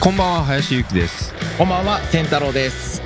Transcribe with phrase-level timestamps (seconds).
[0.00, 3.02] こんばんは林ゆきですこんばんは、健太郎です。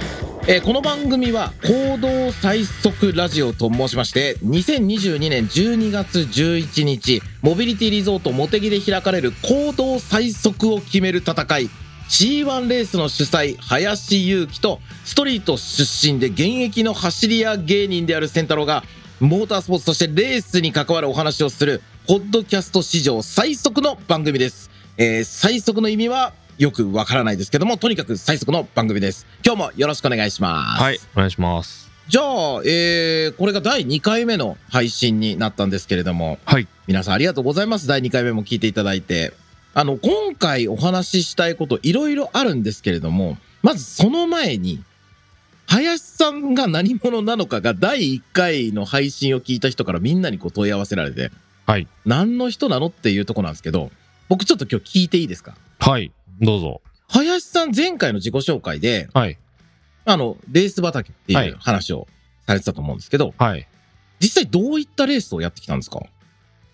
[0.47, 11.71] えーこの番組は行動最速ラジオと申しまして、2022年12月11日、モビリティリゾートモテギで開かれる行動最速を決める戦い、
[12.11, 18.85] C1 レースの主催、林祐希と、ストリート出身で現役の走り屋芸人である健太郎が、
[19.19, 24.71] モータースポーツとしてレースに関わるお話をする、ポッドキャスト史上最速の番組です。
[24.99, 29.27] えー最速の意味はよくわからないですけども、とにかく最速の番組です。
[29.45, 30.81] 今日もよろしくお願いします。
[30.81, 32.25] はいお願いしますじゃあ、
[32.65, 37.89] えー、これが第2回目の配信になったんですけれども、はい皆さんありがとうございます。
[37.89, 39.33] 第2回目も聞いていただいて。
[39.75, 44.85] あの、今回お話ししたいこといろいろあるんですけれども、まずその前に、
[45.67, 51.33] 林さんが何者なのかが第1回の配信を聞いた人からみんなにこう問い合わせられて、
[51.67, 53.91] はい何の人なのっていうとこなんですけど、
[54.29, 55.57] 僕ちょっと今日聞いていいですか？
[55.81, 56.81] はいどうぞ。
[57.09, 59.39] 林さん前回の自己紹介で、はい。
[60.05, 62.09] あの、レース畑ってはいいう話を
[62.47, 63.67] されてたと思うんですけど、はい。
[64.19, 66.01] 実際どういったレースをやってきたんですか？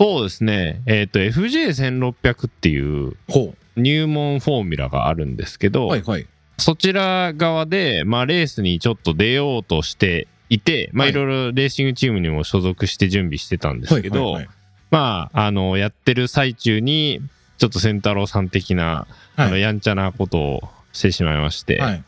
[0.01, 0.81] そうですね。
[0.87, 6.27] えっ、と FJ1600 っていうほ入門フォーミュラがあるんですけど、はいはい。
[6.57, 11.13] そちら側で、まあ、レースにちょっと出ようとしていて、まあ、はい。
[11.13, 14.55] いろいろレーシングチームにも所属して準備してたんですけど、はいはいはい。
[14.91, 17.21] まあ、あの、やってる最中に、
[17.59, 19.07] ちょっと仙太郎さん的な、
[19.37, 22.05] あの、はいやんちゃなことをしてしまいまして、はい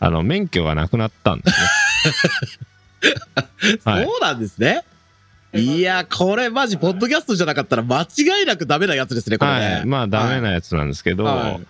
[0.00, 1.66] あの、免許がなくなったんですね。
[3.84, 4.82] はいそうなんですね。
[5.54, 9.58] いや、これマジ、ポッドキャストじゃなかったら間違いなくダメなやつですね、これね。
[9.58, 9.86] はい。
[9.86, 11.60] まあ、ダメなやつなんですけど、はい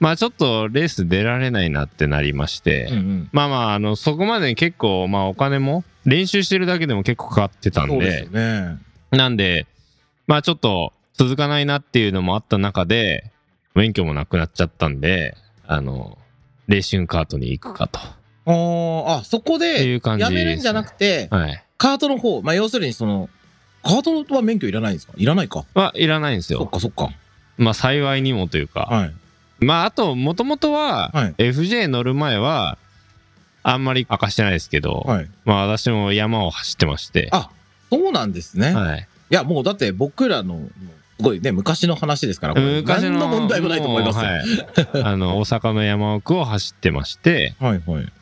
[0.00, 8.78] まあ、ちょっとレース出られないなってなりまして、うんうんまあまあ、あの、そこまでに結構、まあ、お金も、練習してるだけでも結構かかってたんで、でね。
[9.10, 9.66] なんで、
[10.26, 13.30] まあちょっと続かないなっていうのもあった中で、
[13.74, 16.16] 免許もなくなっちゃったんで、あの、
[16.68, 17.98] レーシングカートに行くかと。
[18.00, 21.64] あーあ、そこでやめるんじゃなくて、はい。
[21.76, 23.28] カートの方、まあ要するにその、
[23.82, 25.12] カートは免許いらないんですか？
[25.16, 25.64] いらないか。
[25.74, 26.66] はいらないんですそっよ。
[26.66, 27.10] かそっか。
[27.56, 28.80] まあ幸いにもというか。
[28.82, 29.14] はい。
[29.64, 32.78] まああと、もともとは、はい FJ 乗る前は、
[33.62, 35.30] あんまり明かしてないですけど、はい。
[35.44, 37.50] まあ私も山を走ってまして、あ、
[37.90, 38.72] そうなんですね。
[38.74, 39.08] はい。
[39.30, 40.70] いや、もうだって僕らの、す
[41.20, 45.02] ごいね、昔の話ですから、これ昔の何の問題もないと思いますはい。
[45.04, 48.12] あの、 大阪の山奥を走ってまして、はい、はい。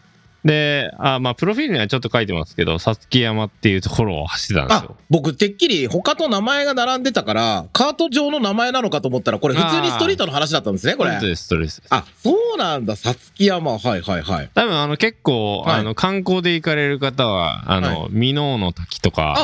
[0.46, 11.26] で、あまあ、プロフィールにはちょっと書いてますけど、さつき山っていうところを走ってたんですあよ。、僕、てっきり他と名前が並んでたから、カート上の名前なのかと思ったら、これ普通にストリートの話だったんですね、これスト。
[11.26, 11.82] レス、ストレス。
[11.90, 13.72] あ、そうなんだ、さつき山。
[13.72, 14.50] はい、はい、はい。
[14.54, 19.34] 多分、あの、結構、はいあの、観光で行かれる方は、あの、は箕面の滝とか、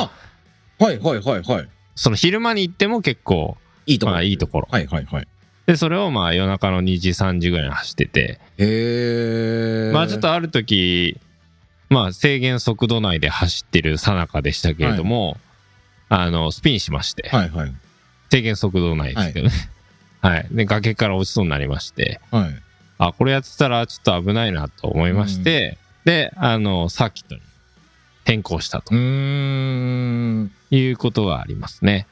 [0.79, 1.69] あ、はい、はい、はい、はい。
[1.95, 4.13] その昼間に行っても結構、いいところ。
[4.13, 4.67] まあ、いいところ。
[4.71, 5.27] はい、はい、はい。
[5.65, 9.93] で、それをまあ、夜中の2時、3時ぐらいに走ってて、へー。
[9.93, 11.17] まあ、ちょっとある時、
[11.89, 15.37] まあ、制限速度内で走ってる最中でしたけれども、
[16.09, 17.73] あの、スピンしまして、はい、はい。
[18.31, 19.53] 制限速度内ですけどね。
[20.21, 20.47] はい。
[20.51, 22.55] で、崖から落ちそうになりまして、はい。
[22.97, 27.41] あ、これやってたらちょっと危ないなと思いまして、で、あの、サーキットに
[28.25, 30.51] 変更したとうーん。
[30.77, 32.07] いうことがありますね。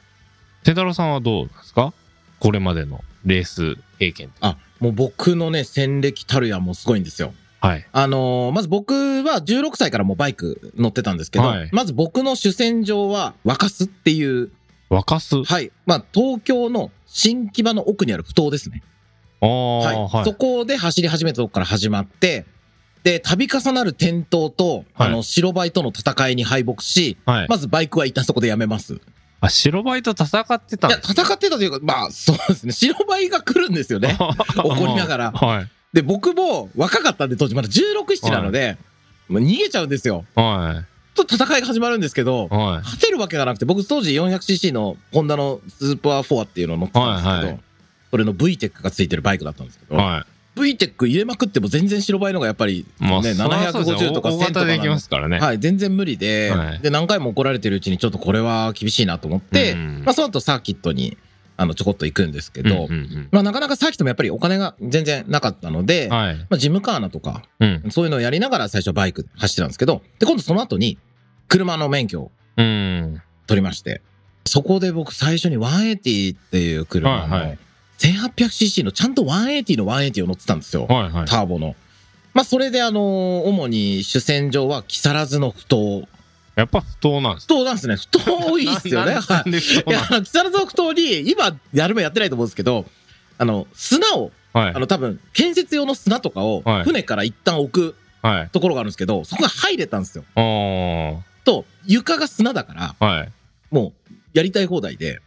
[0.64, 1.92] 手太郎さんはどうですか？
[2.40, 4.32] これまでのレース経験。
[4.40, 7.34] あ、もう僕のね、戦歴たるやもうすごいんですよ。
[7.60, 7.86] はい。
[7.92, 14.50] あのーまず僕は16歳からもうバイク乗ってたんですけど、はいまず僕の主戦場は若洲っていう、
[14.90, 15.42] 沸かす。
[15.44, 15.70] はい。
[15.86, 18.82] まあ、東京の新木場の奥にある不当ですね。
[19.40, 19.96] ああ、はい。
[19.96, 20.24] はい。
[20.24, 22.44] そこで走り始めたとこから始まって、
[23.04, 27.48] で、度重なる転倒と、はいあの、白バイとの戦いに敗北し、はい。
[27.48, 28.94] まずバイクは一旦そこでやめます。
[28.94, 29.00] い
[29.40, 32.72] あ、白バイと戦ってたんや、戦ってたというか、まあ、そうですね。
[32.72, 34.16] 白バイが来るんですよね。
[34.56, 35.68] 怒りながらはい。
[35.92, 38.78] で、僕も若かったんで、当時まだ16、7なので、
[39.28, 40.24] もう逃げちゃうんですよ。
[40.36, 40.84] は
[41.14, 42.82] と戦いが始まるんですけどい。、はい。
[42.82, 47.60] 勝てるわけがなくて、僕当時 400cc のホンダのスーパー4っていうのを乗ってたんですけど、はいはい
[48.12, 50.26] それの VTEC がついてるバイクだったんですけど、は
[50.56, 55.38] VTEC 入れまくっても全然白バイのがやっぱり、ね、そりゃそうですよ750とか1000大とか型で行きますからね。
[55.38, 61.16] はい、全然無理で、はいで、何回も怒られてるうちにちょっとこれは厳しいなと思って、うんまあその後サーキットに、
[61.56, 66.36] あの、ちょこっと行くんですけど、うんうんまあなかなかサーキットもやっぱりお金が全然なかったので、うんはい。
[66.36, 67.84] まあジムカーナとか、うん。
[67.90, 70.98] そういうのをやりながら最初バイク走ってたんですけど、で、今度その後に、
[71.48, 73.22] 車の免許をうん。
[73.46, 74.02] 取りまして、
[74.44, 77.58] そこで僕最初に180っていう車の、はいはい
[78.02, 80.86] 1800cc のちゃんと180の180を乗ってたんですよ。
[80.86, 81.26] はいはい。
[81.26, 81.76] ターボの。
[82.34, 86.08] まあ、それであのー主に主戦場は木更津の不当。
[86.54, 87.96] やっぱ不当なんです不当なんですね。
[87.96, 89.14] 不当いいっすよね。
[89.16, 89.50] なはい。
[89.50, 92.84] いや、木更津の不当に、今、やるもやってないと思うんですけど、
[93.38, 94.78] あの、砂をはいあ。
[94.78, 98.48] の多分、建設用の砂とかをはい船から一旦置くはい。
[98.50, 100.24] ところがあるんですけど、そこが入れたんですよ。
[101.44, 103.32] と、床が砂だから、はい。
[103.70, 104.01] もう、
[104.32, 105.20] やりたい放題で、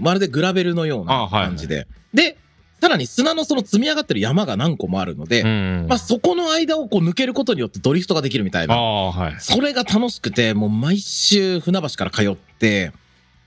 [0.00, 1.86] まるでグラベルのようなあはい感じで。
[2.14, 2.36] で、
[2.80, 5.86] さらに砂のその積み上がってる山が何個もあるので、うん。
[5.88, 8.76] まあそこの間をこう抜けることによってドリフトができるみたいな。
[8.76, 9.36] はい。
[9.40, 12.92] それが楽しくて、もう毎週船橋から通って、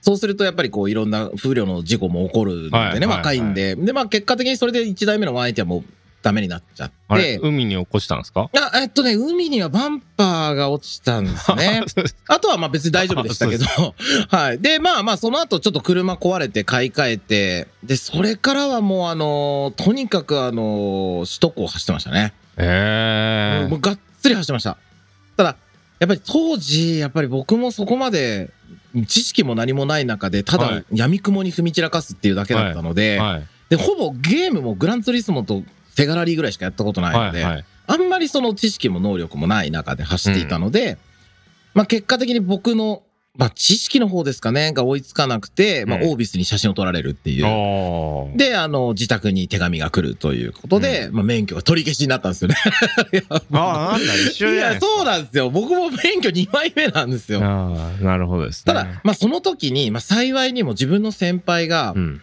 [0.02, 3.74] そうするとやっぱりこういろんな風量の事故も起こるのでね、はい若いんで。
[3.76, 5.84] で、まあ結果的にそれで1台目のワンエイティはもう
[6.22, 8.48] ダメになっちゃって、海に落っこちたんですか？
[8.54, 11.82] あえっとね、海にはバンパーが落ちたんですね。
[12.28, 13.64] あとはまあ別に大丈夫でしたけど。
[14.30, 14.58] はい。
[14.60, 22.32] で、まあまあその後ちょっと車壊れて買い替えて、で、それからはもうあのとにかくあの首都高を走ってましたね。
[22.56, 24.76] えもうがっつり走ってました。
[25.36, 25.56] ただ、
[25.98, 28.50] やっぱり当時、やっぱり僕もそこまで
[29.08, 33.44] 知識も何もない中で、ただはい闇雲に踏み散らかすっていうだけだったので、はい。
[33.70, 35.62] で、ほぼゲームもグランツーリスモと
[35.94, 37.54] セガラリーぐらいしかやったことないので、はい。
[37.54, 37.64] はい。
[37.86, 40.98] あんまりその知識も能力もない中で走っていたので、
[41.74, 43.02] まあ結果的に僕の、
[43.36, 47.46] まあ知識の方ですかね、が追いつかなくて、まあうんオービスに写真を撮られるっていう。
[47.46, 48.36] おー。
[48.36, 52.56] で、あの、自宅に手紙が来るということで、まあ免許が取り消しになったんですよね。
[53.52, 54.78] ああ、なんだ、一緒いや。
[54.80, 55.50] そうなんですよ。
[55.50, 57.40] 僕も免許2枚目なんですよ。
[57.42, 58.72] ああ、なるほどですね。
[58.72, 62.20] ただ、まあその時に、まあ幸いにも自分の先輩がう、ん。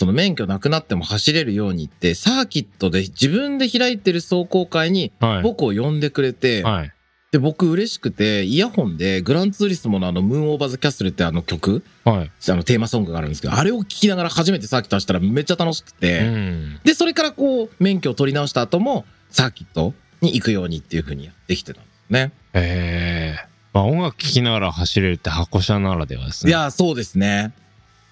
[0.00, 5.42] その免許なくなっても走れるようにって、サーキットで自分で開いてる走行会にはい。
[5.42, 6.92] 僕を呼んでくれて、はい。
[7.32, 12.30] で、僕嬉しくて、イヤホンでグランツーリスモのあの、ムーンオーバーズキャッスルってあの曲、はい。
[12.48, 16.80] あのテーマソングがあるんですけど、あれを聴きながら初めてサーキット走ったらめっちゃ楽しくて、うん。
[16.82, 19.92] で、それからこう、免許を取り直した後も、サーキット
[20.22, 22.32] に行くようにっていう風にやってきてたんですね。
[22.54, 23.48] ええ。
[23.74, 26.50] まあ音楽聴きながら走れるって箱車ならではですね。
[26.50, 27.52] いや、そうですね。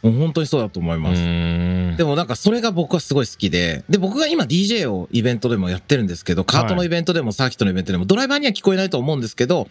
[0.02, 1.96] もう本当にそうだと思いうます。
[1.96, 9.68] でもなんかそれが僕はすごい好きで、で、僕が今 DJ をイベントでもやってるんですけど、カートのイベントでもサーキットのイベントでも、ドライバーには聞こえないと思うんですけど、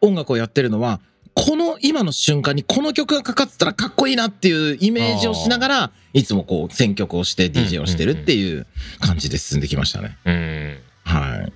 [0.00, 1.00] 音楽をやってるのは、
[1.34, 8.66] この今の瞬間にこの曲がかかってたらかっこいいなっていうイメージをしながら、いつもこう選曲をして DJ をしてるっていう
[9.00, 10.16] 感じで進んできましたね。
[10.24, 10.78] うん。
[11.02, 11.52] はい。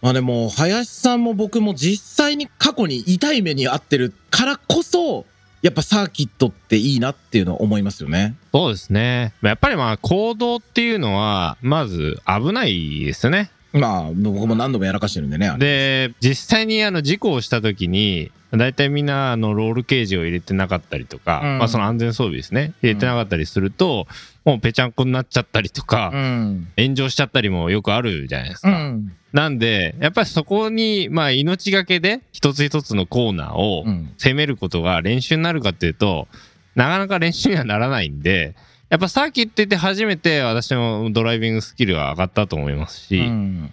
[0.00, 5.26] まあでも、林さんも僕も実際に過去に痛い目に遭ってるからこそ、
[5.62, 8.34] やっぱサーキットっていいなっていうのは思いますよね。
[8.52, 9.34] そうですね。
[9.42, 13.50] やっぱりまあ行動っていうのは、まず危ないですよね。
[13.72, 15.54] まあ、僕も何度もやらかしてるんでね。
[15.58, 22.72] で、実際にあの事故をした時に、大体みんなあのロールケージを入れてなかったりとか、うんまあその安全装備ですね。
[22.82, 24.08] 入れてなかったりすると、
[24.44, 26.66] もうぺちゃんこになっちゃったりとか、ん。
[26.76, 28.70] 炎上しちゃったりもよくあるじゃないですか。
[28.70, 29.12] うん。
[29.32, 34.10] なんで、やっぱりそこに、まあ命がけで一つ一つのコーナーをうん。
[34.18, 36.26] 攻めることが練習になるかっていうと、
[36.74, 38.54] なかなか練習にはならないんで、
[38.90, 43.72] やっぱサーキット行って初めて私のドライビングスキルが上がったと思いますし、うん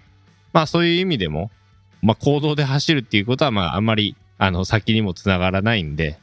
[0.54, 1.52] まあそういう意味でも、
[2.02, 6.18] まあ行動で走るっていうことはまああんまりあの先にもつながらないんで、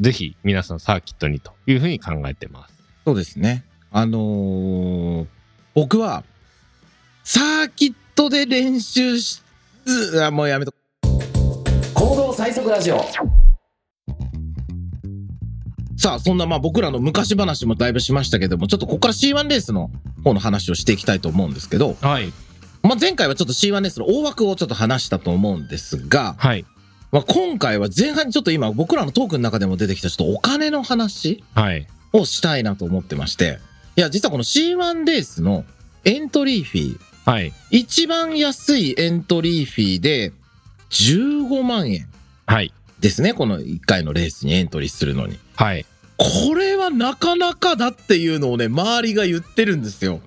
[0.00, 2.74] ぜひ皆さんサーキットにというふうに考えてます。
[3.04, 3.64] そうですね。
[3.92, 5.26] あのー
[5.74, 6.24] 僕は、
[7.22, 9.42] サーキットで練習し、
[9.86, 10.74] うあもうやめと。
[11.94, 13.04] 行動最速ラジオ。
[15.98, 19.90] さあ、そんなまあ僕らの昔話もだいぶしましたけども、ちょっとここから C1 レースの
[20.22, 22.32] 方の話をしていきたいと思うんですけど、はい。
[22.84, 26.64] まあ前回はちょっと C1 レースの大枠をちょっと話したと思うんですが、はい。
[27.10, 31.86] まあ今回は前半にちょっと今僕らのトークの中でも出てきたちょっとお金の話はい。
[32.12, 33.58] をしたいなと思ってまして、
[33.96, 35.64] いや、実はこの C1 レースの
[36.04, 37.52] エントリーフィー、はい。
[37.72, 40.32] 一番安いエントリーフィーで
[40.90, 42.08] 15万円
[42.46, 42.72] はい。
[43.00, 45.38] ですね、この1回のレースにエントリーするのに。
[45.56, 45.86] はい。
[46.16, 50.20] これはなかなかだっていうのをね、周りが言ってるんですよ。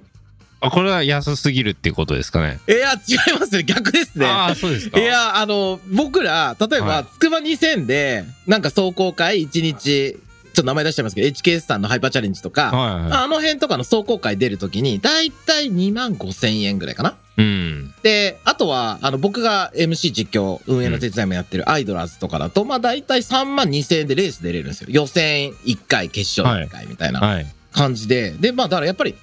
[0.61, 2.59] あこれは安すぎるっていうことですかね。
[2.69, 3.63] いや、違いますね。
[3.63, 4.27] 逆ですね。
[4.27, 4.99] ああ、そうですか。
[4.99, 10.17] いや、あの、僕ら、例えば、はいつくば2000で、なんか壮行会1日、
[10.53, 17.11] ちょっと名前出しちゃいますけど、HKS さんのハイパーチャレンジとか、はいはあの辺とかの壮行会出るときに、だいたい2万5千円ぐらいかな。
[17.37, 17.41] い。
[17.41, 17.93] うん。
[18.03, 24.87] で、あとは、あの、僕が MC 実況、運営の手伝いもやってるアイドラーズとかだと、まあ、だいたい3万2千円でレース出れるんですよ。
[24.91, 27.45] 予選1回、決勝1回みたいなはい。
[27.71, 28.31] 感じで。
[28.31, 29.15] で、まあ、だからやっぱり、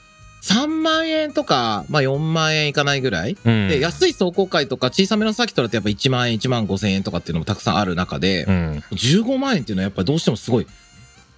[0.43, 3.37] 3万円とか、まあ、4万円いかないぐらい。
[3.45, 3.69] うん。
[3.69, 8.83] で、安い壮行会とか小さめのサーキットだとやっぱ1万円、1万5千円とかっていうのもたくさんある中で、うん。
[8.93, 10.67] 15万円っていうのはやっぱりどうしてもすごい、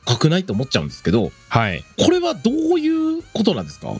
[0.04, 1.84] 高くないと思っちゃうんですけど、はい。
[1.98, 3.94] これはどういうことなんですか？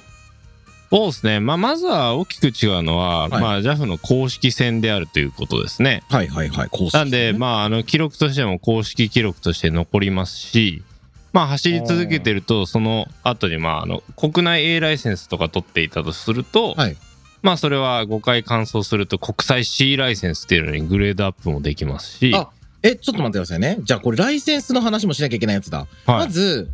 [0.93, 1.41] そうですね。
[1.41, 6.03] まあ、まずは大きく違うのは、はいまあ、JAF の公式戦であるということですね。
[6.11, 10.83] はいはいはい、公式なんで、まあ、あの、記録としても公式記録として残りますし、
[11.33, 16.97] まあ走り続けてるとその後にまああの国内 A ライセンスとか取っていたとすると、はい
[17.43, 22.51] まあそれは5回完走すると国際 C ライセンスっていうのにグレードアップもできますし、あ
[22.83, 23.79] え、ちょっと待ってくださいね。
[23.83, 25.79] じゃあこれライセンスの話もしなきゃいけないやつだ。
[25.79, 26.69] はいまず、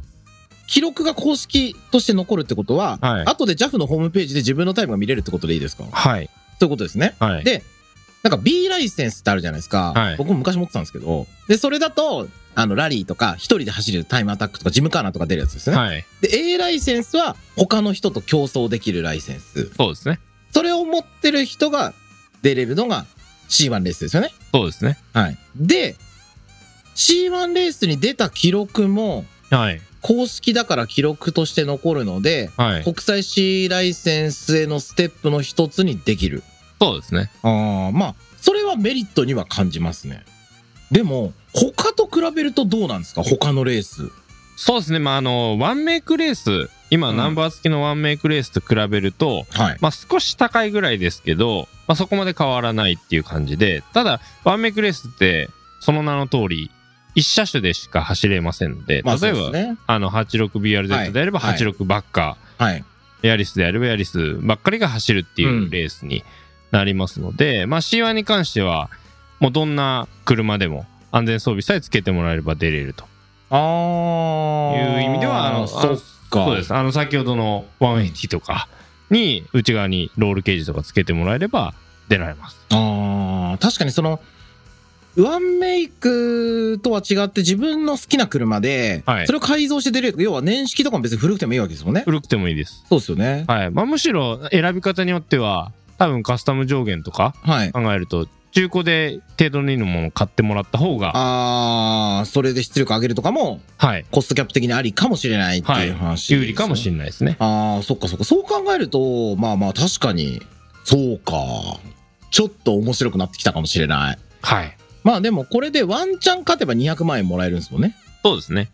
[0.69, 5.85] 記録が公式として残るってことは、はい後で JAF のホームページで自分のタイムが見れるってことでいいですか？
[5.91, 7.15] はいそういうことですね。
[7.19, 7.63] はいで、
[8.23, 9.93] なんか B ライセンスってあるじゃないですか。
[9.95, 15.77] はい僕も昔持ってたんですけど、で、それだと、あの、ラリーとか、一人で走るタイムアタックとか、ジムカーナーとか出るやつですね。
[15.77, 19.71] はいで、A ライセンスは、他の人と競争できるライセンス。
[19.77, 20.19] そうですね
[20.53, 21.93] それを持ってる人が
[22.41, 23.05] 出れるのが
[23.49, 24.31] C1 レースですよね。
[24.53, 25.39] そうですねはい。
[25.57, 25.97] で、
[26.95, 36.45] C1 レースに出た記録も、はい公式だから記録として残るので、はい国際 C ライセンスへのステップの一つにできる。
[36.81, 40.25] そうですねああ、まあ、それはメリットには感じますね。
[40.93, 43.23] でも、他と比べるとどうなんですか？
[43.25, 44.09] 他のレース。
[44.57, 49.79] そうですねまああのワンメイクレース今、うんナンバー付きのワンメイクレースと比べるとはい。
[49.81, 55.49] まあ少し高いぐらいですけど、まあ、そこまで変わらないっていう感じでただワンメイクレースって
[55.81, 56.71] その名の通り
[57.15, 59.79] 一車種でしか走れませんので、まあ、例えば、ね。
[59.87, 61.57] あの 86BRZ であればはい。
[61.59, 62.85] 86バッカはい。
[63.23, 65.89] ー、ヤリスであればヤリスばっかりが走るっていううんレー。
[65.89, 66.25] スに
[66.73, 68.91] なりますので、まあ C1 に関しては
[69.41, 73.05] もうどんな車でも安全装備さえつけてもらえれば出れると
[73.51, 74.99] ああ。
[74.99, 75.81] いう意味ではあのそっ
[76.29, 76.45] か。
[76.45, 78.69] そうですあの先ほどの180とか
[79.11, 81.75] に内側にロールケージとかつけてもらえれば
[82.09, 84.21] 出られますああ、確かにその、
[85.19, 90.23] ワンメイクとは違って自分の好きな車で、はいそれを改造して出れる。
[90.23, 92.03] 要は年式とかも別に古くてもいいわけですもんね。
[92.05, 93.45] 古くてもいいですそうですよね。
[93.49, 97.73] はいまあむしろ選び方によっては多分カスタム上限とかはい。
[97.73, 106.97] 考えると中古で程度のいものを買ってもらった方がああ、それで出力上げるとかも、はいコストキャップ的にありかもしれないっていう話、有利かもしれない。
[106.97, 108.25] れないですねああ、そっかそっか。
[108.25, 110.41] そう考えると、まあまあ確かに、
[110.85, 111.35] そうか。
[112.31, 114.19] ちょっと面白くなってきたかもしれない。
[114.41, 117.95] はいまあでもこれでワンチャン勝てば200万円もらえるんですもんね。
[118.25, 118.71] そうですね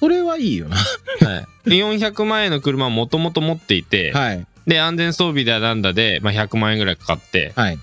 [0.00, 0.76] それはいいよな。
[1.20, 4.46] はいで400万円の車をもともと持っていて、はい。
[4.66, 7.78] で安全装備だなんだで、まあ、100万円ぐらいかかってはい。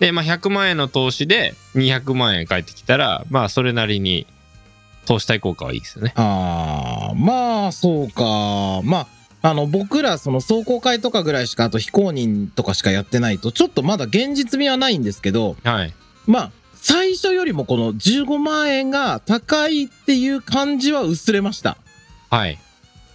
[0.00, 4.26] で、まあ、100万円の投資で200万円返ってきたらまあそれなりに
[5.06, 8.80] 投資対効果はいいですよねああ、まあそうか。
[8.82, 9.06] ま
[9.42, 15.94] あ、あの僕らその壮行会とかぐらいしかあと非公認とかしかやってないとちょっとまだ現実味はないんですけど、はい
[16.26, 21.78] まあ最初よりもこの15万円が高いっていう感じは薄れました。
[22.28, 22.58] はい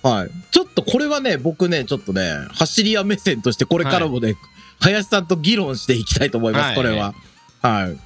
[0.01, 0.29] はい。
[0.51, 4.35] ちょっとこれはね、僕ね、ちょっとね、走り屋目線としてこれからもね、
[4.79, 7.13] 林さんと議論していきたいと思います、はいこれは。
[7.61, 7.97] はい。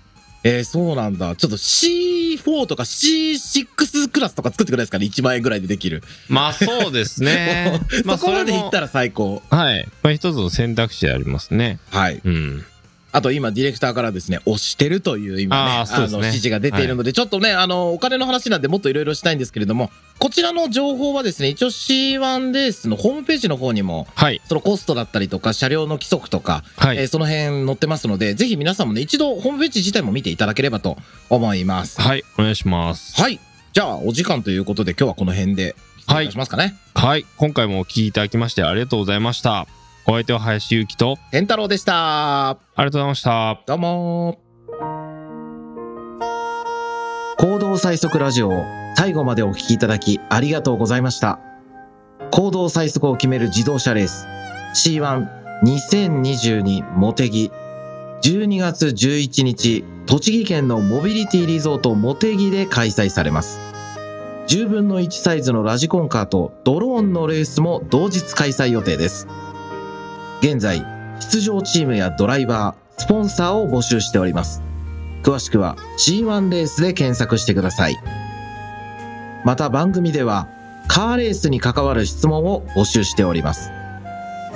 [0.46, 1.36] えー、そうなんだ。
[1.38, 6.03] ちょっと C4 とか C6 クラスとか作ってくれないですかね ?1 万円ぐらいでできる。
[6.27, 9.42] まあそうですね まあそこまでいったら最高。
[9.50, 12.22] はい、まあ、一つの選択肢でありますねはい。
[12.24, 12.65] うん
[13.13, 24.41] あと今、ディレクターからですね、押してるという今ね、あねの、指示が出ているので、ちょっとね、あの、お金の話なんでもっといろいろしたいんですけれども、こちらの情報はですね、一応 C1 レースのホームページの方にも、はい。
[24.50, 30.98] そのコストだったりとか、車両の規則とか、はい、えーその辺載ってますので、ぜひ皆さんもね、一度ホームページ自体も見ていただければと
[31.29, 32.01] 思います。
[32.01, 33.22] はいお願いします。
[33.22, 33.39] はい。
[33.74, 36.75] じゃあ、お時間ということで、今日はこの辺で、失礼いたしますかね。
[36.96, 37.25] はい。
[37.38, 39.67] 今回もお聞きいただきましてありがとうございました
[40.05, 42.50] お相手は林ゆきと天太郎でした。
[42.50, 44.39] ありがとうございましたどうも
[47.38, 48.63] 行動最速ラジオを
[48.95, 51.39] 最後までお聞きいただきありがとうございました。
[52.31, 54.27] 行動最速を決める自動車レース
[54.75, 57.51] C12022 モテギ
[58.22, 63.60] 12月11日栃木県のモビリティリゾートモテギで開催されます。
[64.48, 69.27] 10分の1サイズのラジコンカーとドローンのレースも同日開催予定です。
[70.43, 70.85] 現在、
[71.21, 74.62] 出場チームやドライバー、スポンサーを募集しております。
[75.23, 77.97] 詳しくは C1 レースで検索してください。
[79.45, 80.50] また番組では
[80.89, 83.71] カーレースに関わる質問を募集しております。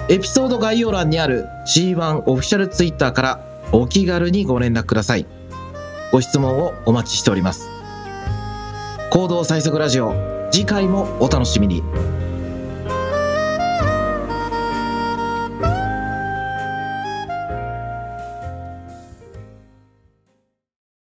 [0.10, 3.40] エピソード概要欄にある C1 オフィシャルツイッターから
[3.72, 5.26] お気軽にご連絡ください。
[6.12, 7.70] ご質問をお待ちしております。
[9.10, 10.14] 行動最速ラジオ、
[10.52, 11.82] 次回もお楽しみに。